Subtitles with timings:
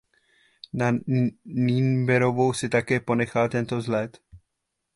[0.79, 0.87] Na
[1.45, 4.11] Númenoru si také ponechal tento vzhled.